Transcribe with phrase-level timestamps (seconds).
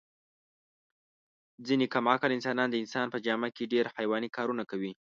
[1.67, 4.91] ځنې کم عقل انسانان د انسان په جامه کې ډېر حیواني کارونه کوي.